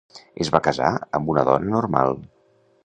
[0.45, 2.21] Es va casar amb una dona normal.